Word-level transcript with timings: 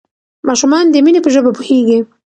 ماشومان 0.47 0.85
د 0.89 0.95
مینې 1.05 1.19
په 1.23 1.29
ژبه 1.33 1.51
پوهیږي. 1.57 1.99